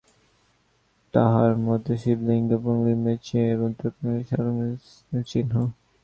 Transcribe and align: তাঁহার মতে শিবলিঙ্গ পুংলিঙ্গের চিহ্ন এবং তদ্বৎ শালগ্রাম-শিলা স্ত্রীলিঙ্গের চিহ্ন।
তাঁহার 1.13 1.51
মতে 1.65 1.93
শিবলিঙ্গ 1.97 2.49
পুংলিঙ্গের 2.63 3.19
চিহ্ন 3.25 3.47
এবং 3.55 3.69
তদ্বৎ 3.79 4.19
শালগ্রাম-শিলা 4.29 4.81
স্ত্রীলিঙ্গের 4.85 5.25
চিহ্ন। 5.31 5.53